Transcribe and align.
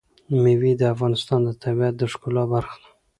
مېوې 0.41 0.71
د 0.77 0.83
افغانستان 0.93 1.39
د 1.45 1.49
طبیعت 1.63 1.95
د 1.97 2.03
ښکلا 2.11 2.43
برخه 2.53 2.75
ده. 2.81 2.89